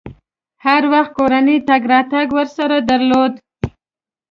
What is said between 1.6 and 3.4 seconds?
تګ راتګ ورسره درلود.